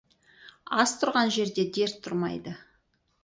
[0.83, 2.57] Ac тұрған жерде дерт тұрмайды.